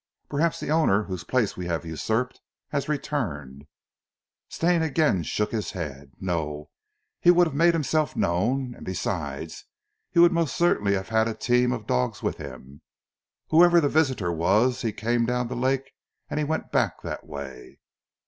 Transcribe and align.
"Perhaps 0.29 0.59
the 0.59 0.71
owner 0.71 1.03
whose 1.03 1.23
palace 1.23 1.55
we 1.55 1.67
have 1.67 1.85
usurped 1.85 2.41
has 2.69 2.89
returned." 2.89 3.67
Stane 4.49 4.81
again 4.81 5.21
shook 5.21 5.51
his 5.51 5.73
head. 5.73 6.13
"No! 6.19 6.71
He 7.19 7.29
would 7.29 7.45
have 7.45 7.55
made 7.55 7.75
himself 7.75 8.15
known, 8.15 8.73
and 8.73 8.83
besides 8.83 9.65
he 10.09 10.17
would 10.17 10.31
most 10.31 10.55
certainly 10.55 10.95
have 10.95 11.09
had 11.09 11.27
a 11.27 11.35
team 11.35 11.71
of 11.71 11.85
dogs 11.85 12.23
with 12.23 12.37
him. 12.37 12.81
Whoever 13.49 13.79
the 13.79 13.89
visitor 13.89 14.31
was 14.31 14.81
he 14.81 14.91
came 14.91 15.27
down 15.27 15.49
the 15.49 15.55
lake 15.55 15.91
and 16.31 16.39
he 16.39 16.45
went 16.45 16.71
back 16.71 17.03
that 17.03 17.27
way." 17.27 17.77